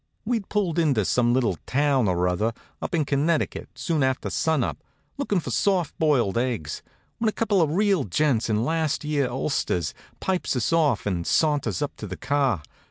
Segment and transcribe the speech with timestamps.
[0.25, 4.83] We'd pulled into some little town or other up in Connecticut soon after sun up,
[5.19, 6.81] lookin' for soft boiled eggs,
[7.19, 11.83] when a couple of real gents in last year ulsters pipes us off and saunters
[11.83, 12.63] up to the car.